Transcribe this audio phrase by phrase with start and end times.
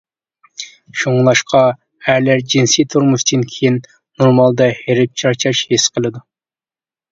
[1.01, 1.61] شۇڭلاشقا،
[2.07, 6.27] ئەرلەر جىنسىي تۇرمۇشتىن كېيىن، نورمالدا ھېرىپ-چارچاش ھېس قىلىدۇ.